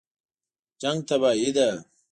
جنګ 0.81 0.99
تباهي 1.07 1.49
ده 1.55 1.69